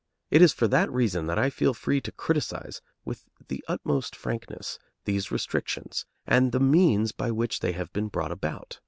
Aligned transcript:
It 0.31 0.41
is 0.41 0.51
for 0.51 0.67
that 0.67 0.91
reason 0.91 1.27
that 1.27 1.37
I 1.37 1.51
feel 1.51 1.75
free 1.75 2.01
to 2.01 2.11
criticise 2.11 2.81
with 3.05 3.25
the 3.49 3.63
utmost 3.67 4.15
frankness 4.15 4.79
these 5.05 5.29
restrictions, 5.29 6.07
and 6.25 6.51
the 6.51 6.59
means 6.59 7.11
by 7.11 7.29
which 7.29 7.59
they 7.59 7.73
have 7.73 7.93
been 7.93 8.07
brought 8.07 8.31
about. 8.31 8.79